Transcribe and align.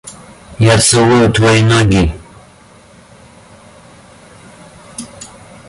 Я 0.57 0.79
целую 0.79 1.31
твои 1.31 1.61
ноги. 1.61 2.11